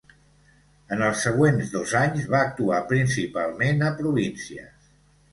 [0.93, 4.89] En els següents dos anys va actuar principalment a províncies.